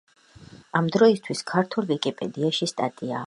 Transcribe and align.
ამ 0.79 0.87
დროისთვის 0.95 1.45
ქართულ 1.53 1.91
ვიკიპედიაში 1.93 2.71
სტატიაა. 2.75 3.19